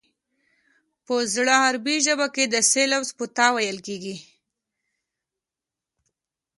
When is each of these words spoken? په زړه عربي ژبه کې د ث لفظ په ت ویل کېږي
په 1.05 1.13
زړه 1.33 1.53
عربي 1.65 1.97
ژبه 2.05 2.27
کې 2.35 2.43
د 2.53 2.55
ث 2.69 2.71
لفظ 2.91 3.09
په 3.17 3.25
ت 3.35 3.37
ویل 3.53 3.77
کېږي 3.87 4.15